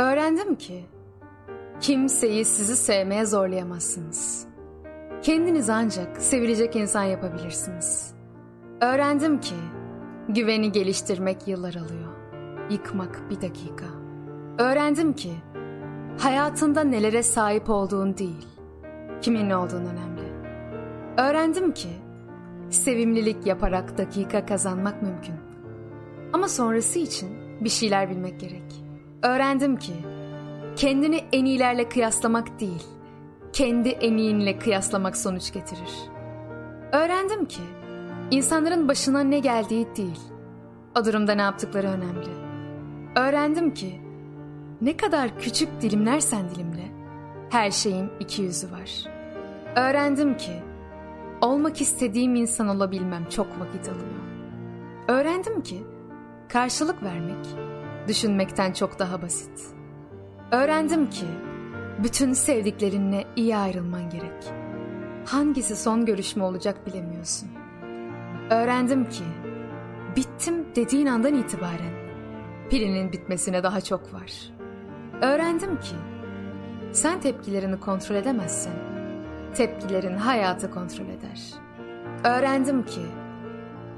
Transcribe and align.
Öğrendim 0.00 0.54
ki 0.54 0.84
kimseyi 1.80 2.44
sizi 2.44 2.76
sevmeye 2.76 3.26
zorlayamazsınız. 3.26 4.46
Kendiniz 5.22 5.70
ancak 5.70 6.16
sevilecek 6.16 6.76
insan 6.76 7.04
yapabilirsiniz. 7.04 8.14
Öğrendim 8.80 9.40
ki 9.40 9.54
güveni 10.28 10.72
geliştirmek 10.72 11.48
yıllar 11.48 11.74
alıyor. 11.74 12.14
Yıkmak 12.70 13.30
bir 13.30 13.40
dakika. 13.40 13.86
Öğrendim 14.58 15.12
ki 15.12 15.32
hayatında 16.18 16.84
nelere 16.84 17.22
sahip 17.22 17.70
olduğun 17.70 18.16
değil, 18.18 18.46
kimin 19.22 19.50
olduğun 19.50 19.84
önemli. 19.86 20.32
Öğrendim 21.18 21.72
ki 21.72 21.90
sevimlilik 22.70 23.46
yaparak 23.46 23.98
dakika 23.98 24.46
kazanmak 24.46 25.02
mümkün. 25.02 25.36
Ama 26.32 26.48
sonrası 26.48 26.98
için 26.98 27.28
bir 27.60 27.70
şeyler 27.70 28.10
bilmek 28.10 28.40
gerek. 28.40 28.79
Öğrendim 29.22 29.76
ki 29.76 29.92
kendini 30.76 31.24
en 31.32 31.44
iyilerle 31.44 31.88
kıyaslamak 31.88 32.60
değil, 32.60 32.82
kendi 33.52 33.88
en 33.88 34.16
iyinle 34.16 34.58
kıyaslamak 34.58 35.16
sonuç 35.16 35.52
getirir. 35.52 35.90
Öğrendim 36.92 37.44
ki 37.44 37.62
insanların 38.30 38.88
başına 38.88 39.20
ne 39.20 39.38
geldiği 39.38 39.88
değil, 39.96 40.20
o 40.98 41.04
durumda 41.04 41.34
ne 41.34 41.42
yaptıkları 41.42 41.86
önemli. 41.86 42.30
Öğrendim 43.16 43.74
ki 43.74 44.00
ne 44.80 44.96
kadar 44.96 45.38
küçük 45.38 45.80
dilimlersen 45.80 46.50
dilimle 46.50 46.92
her 47.50 47.70
şeyin 47.70 48.10
iki 48.20 48.42
yüzü 48.42 48.70
var. 48.70 49.04
Öğrendim 49.76 50.36
ki 50.36 50.52
olmak 51.40 51.80
istediğim 51.80 52.34
insan 52.34 52.68
olabilmem 52.68 53.24
çok 53.28 53.46
vakit 53.60 53.88
alıyor. 53.88 54.20
Öğrendim 55.08 55.62
ki 55.62 55.82
karşılık 56.48 57.02
vermek 57.02 57.46
düşünmekten 58.08 58.72
çok 58.72 58.98
daha 58.98 59.22
basit. 59.22 59.60
Öğrendim 60.52 61.10
ki 61.10 61.26
bütün 62.02 62.32
sevdiklerinle 62.32 63.26
iyi 63.36 63.56
ayrılman 63.56 64.10
gerek. 64.10 64.52
Hangisi 65.26 65.76
son 65.76 66.04
görüşme 66.04 66.44
olacak 66.44 66.86
bilemiyorsun. 66.86 67.48
Öğrendim 68.50 69.08
ki 69.08 69.24
bittim 70.16 70.66
dediğin 70.76 71.06
andan 71.06 71.34
itibaren 71.34 72.00
pilinin 72.70 73.12
bitmesine 73.12 73.62
daha 73.62 73.80
çok 73.80 74.14
var. 74.14 74.32
Öğrendim 75.22 75.80
ki 75.80 75.94
sen 76.92 77.20
tepkilerini 77.20 77.80
kontrol 77.80 78.16
edemezsen 78.16 78.74
tepkilerin 79.54 80.16
hayatı 80.16 80.70
kontrol 80.70 81.04
eder. 81.04 81.40
Öğrendim 82.24 82.86
ki 82.86 83.02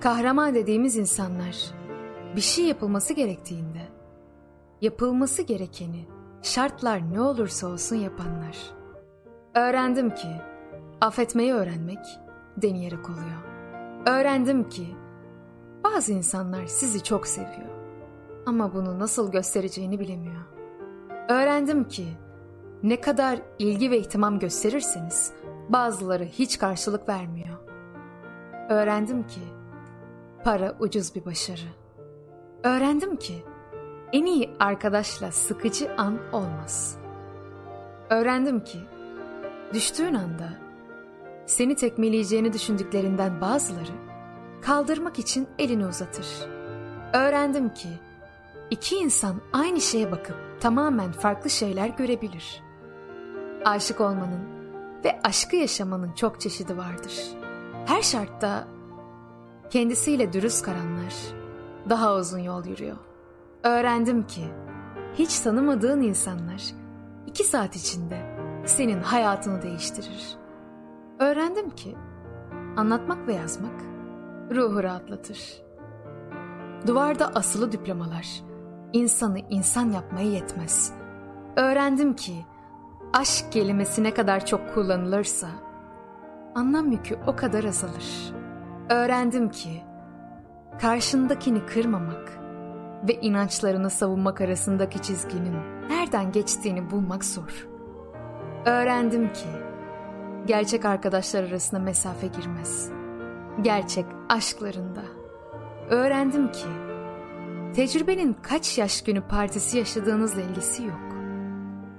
kahraman 0.01 0.55
dediğimiz 0.55 0.97
insanlar 0.97 1.57
bir 2.37 2.41
şey 2.41 2.65
yapılması 2.65 3.13
gerektiğinde 3.13 3.92
yapılması 4.83 5.43
gerekeni 5.43 6.07
şartlar 6.43 7.13
ne 7.13 7.21
olursa 7.21 7.67
olsun 7.67 7.97
yapanlar. 7.97 8.57
Öğrendim 9.55 10.15
ki 10.15 10.29
affetmeyi 11.01 11.53
öğrenmek 11.55 11.99
deneyerek 12.57 13.11
oluyor. 13.11 13.43
Öğrendim 14.07 14.69
ki 14.69 14.87
bazı 15.85 16.13
insanlar 16.13 16.67
sizi 16.67 17.03
çok 17.03 17.27
seviyor 17.27 17.71
ama 18.47 18.75
bunu 18.75 18.99
nasıl 18.99 19.33
göstereceğini 19.33 20.01
bilemiyor. 20.01 20.43
Öğrendim 21.29 21.89
ki 21.89 22.07
ne 22.83 23.01
kadar 23.01 23.39
ilgi 23.59 23.91
ve 23.91 23.99
ihtimam 23.99 24.39
gösterirseniz 24.39 25.33
bazıları 25.69 26.25
hiç 26.25 26.59
karşılık 26.59 27.09
vermiyor. 27.09 27.59
Öğrendim 28.69 29.27
ki 29.27 29.41
para 30.45 30.77
ucuz 30.81 31.15
bir 31.15 31.25
başarı. 31.25 31.69
Öğrendim 32.65 33.17
ki 33.17 33.45
en 34.13 34.27
iyi 34.27 34.51
arkadaşla 34.61 35.33
sıkıcı 35.33 35.95
an 35.99 36.19
olmaz. 36.33 36.99
Öğrendim 38.11 38.65
ki 38.65 38.79
düştüğün 39.75 40.15
anda 40.15 40.49
seni 41.47 41.77
tekmeleyeceğini 41.77 42.53
düşündüklerinden 42.53 43.41
bazıları 43.41 43.93
kaldırmak 44.63 45.19
için 45.19 45.49
elini 45.59 45.87
uzatır. 45.87 46.27
Öğrendim 47.13 47.75
ki 47.75 47.89
iki 48.71 48.97
insan 48.97 49.41
aynı 49.53 49.81
şeye 49.81 50.13
bakıp 50.13 50.37
tamamen 50.61 51.13
farklı 51.13 51.51
şeyler 51.51 51.89
görebilir. 51.89 52.63
Aşık 53.65 54.01
olmanın 54.01 54.41
ve 55.05 55.21
aşkı 55.25 55.57
yaşamanın 55.57 56.13
çok 56.13 56.41
çeşidi 56.41 56.77
vardır. 56.77 57.13
Her 57.87 58.03
şartta 58.03 58.69
kendisiyle 59.71 60.33
dürüst 60.33 60.65
karanlar 60.65 61.15
daha 61.89 62.15
uzun 62.17 62.39
yol 62.39 62.67
yürüyor. 62.67 62.97
Öğrendim 63.65 64.27
ki 64.27 64.45
hiç 65.15 65.41
tanımadığın 65.41 66.01
insanlar 66.01 66.63
iki 67.27 67.45
saat 67.45 67.77
içinde 67.77 68.37
senin 68.65 69.01
hayatını 69.01 69.63
değiştirir. 69.63 70.37
Öğrendim 71.19 71.71
ki 71.71 71.97
anlatmak 72.77 73.27
ve 73.27 73.35
yazmak 73.35 73.81
ruhu 74.55 74.83
rahatlatır. 74.83 75.63
Duvarda 76.87 77.27
asılı 77.35 77.73
diplomalar 77.73 78.43
insanı 78.93 79.39
insan 79.39 79.91
yapmaya 79.91 80.29
yetmez. 80.31 80.93
Öğrendim 81.57 82.17
ki 82.17 82.47
aşk 83.13 83.53
kelimesi 83.53 84.03
ne 84.03 84.15
kadar 84.15 84.47
çok 84.47 84.75
kullanılırsa 84.75 85.49
anlam 86.55 86.93
yükü 86.93 87.19
o 87.27 87.37
kadar 87.37 87.65
azalır. 87.65 88.35
Öğrendim 88.91 89.51
ki 89.51 89.83
karşındakini 90.81 91.67
kırmamak 91.67 92.42
ve 93.09 93.21
inançlarını 93.21 93.91
savunmak 93.91 94.41
arasındaki 94.41 95.03
çizginin 95.03 95.57
nereden 95.89 96.33
geçtiğini 96.33 96.91
bulmak 96.91 97.25
zor. 97.25 97.67
Öğrendim 98.67 99.33
ki 99.33 99.49
gerçek 100.47 100.85
arkadaşlar 100.85 101.45
arasında 101.45 101.81
mesafe 101.81 102.27
girmez. 102.27 102.91
Gerçek 103.63 104.07
aşklarında. 104.29 105.03
Öğrendim 105.91 106.53
ki 106.53 106.69
tecrübenin 107.75 108.37
kaç 108.43 108.79
yaş 108.79 109.05
günü 109.05 109.21
partisi 109.21 109.79
yaşadığınızla 109.79 110.41
ilgisi 110.41 110.83
yok. 110.85 111.01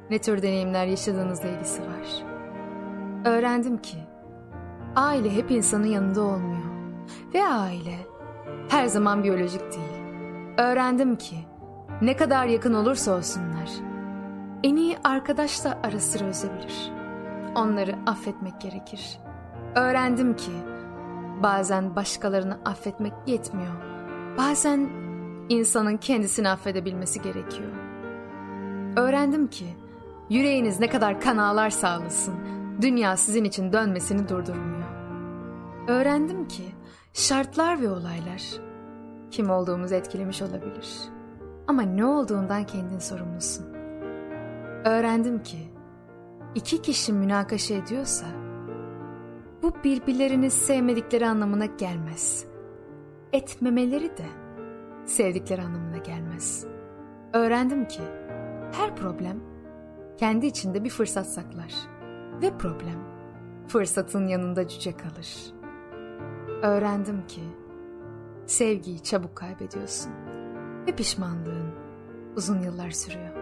Ne 0.10 0.20
tür 0.20 0.42
deneyimler 0.42 0.86
yaşadığınızla 0.86 1.50
ilgisi 1.50 1.82
var. 1.82 2.24
Öğrendim 3.26 3.78
ki 3.78 3.98
aile 4.96 5.36
hep 5.36 5.52
insanın 5.52 5.88
yanında 5.88 6.22
olmuyor 6.22 6.64
ve 7.34 7.44
aile 7.44 7.96
her 8.70 8.86
zaman 8.86 9.24
biyolojik 9.24 9.62
değil. 9.62 9.93
Öğrendim 10.58 11.16
ki 11.16 11.36
ne 12.02 12.16
kadar 12.16 12.46
yakın 12.46 12.74
olursa 12.74 13.16
olsunlar 13.16 13.70
en 14.64 14.76
iyi 14.76 14.98
arkadaşla 15.04 15.80
ara 15.84 16.00
sıra 16.00 16.30
üzebilir. 16.30 16.92
Onları 17.56 17.96
affetmek 18.06 18.62
gerekir. 18.62 19.20
Öğrendim 19.76 20.36
ki 20.36 20.52
bazen 21.44 21.96
başkalarını 21.96 22.60
affetmek 22.66 23.14
yetmiyor. 23.28 23.74
Bazen 24.38 24.90
insanın 25.50 25.98
kendisini 25.98 26.50
affedebilmesi 26.50 27.22
gerekiyor. 27.22 27.72
Öğrendim 28.96 29.48
ki 29.48 29.76
yüreğiniz 30.30 30.80
ne 30.80 30.90
kadar 30.90 31.22
kan 31.22 31.38
ağlar 31.38 31.70
sağlasın, 31.70 32.36
dünya 32.82 33.18
sizin 33.18 33.44
için 33.44 33.74
dönmesini 33.74 34.30
durdurmuyor. 34.30 34.84
Öğrendim 35.88 36.48
ki 36.48 36.64
şartlar 37.14 37.82
ve 37.82 37.90
olaylar 37.90 38.73
kim 39.34 39.50
olduğumuzu 39.50 39.96
etkilemiş 39.96 40.42
olabilir. 40.42 41.00
Ama 41.68 41.82
ne 41.82 42.06
olduğundan 42.06 42.64
kendin 42.66 43.00
sorumlusun. 43.00 43.66
Öğrendim 44.86 45.44
ki 45.44 45.58
iki 46.56 46.82
kişi 46.82 47.14
münakaşa 47.14 47.74
ediyorsa 47.74 48.26
bu 49.64 49.74
birbirlerini 49.84 50.52
sevmedikleri 50.52 51.28
anlamına 51.28 51.66
gelmez. 51.66 52.46
Etmemeleri 53.34 54.18
de 54.18 54.26
sevdikleri 55.06 55.62
anlamına 55.62 55.98
gelmez. 55.98 56.66
Öğrendim 57.34 57.88
ki 57.88 58.02
her 58.72 58.96
problem 58.96 59.38
kendi 60.18 60.46
içinde 60.46 60.84
bir 60.84 60.90
fırsat 60.90 61.28
saklar 61.28 61.74
ve 62.42 62.58
problem 62.58 63.00
fırsatın 63.68 64.28
yanında 64.28 64.68
cüce 64.68 64.98
kalır. 64.98 65.54
Öğrendim 66.62 67.28
ki 67.28 67.42
sevgiyi 68.48 69.04
çabuk 69.04 69.36
kaybediyorsun 69.36 70.12
ve 70.88 70.96
pişmanlığın 70.96 71.72
uzun 72.36 72.62
yıllar 72.62 72.92
sürüyor. 72.92 73.33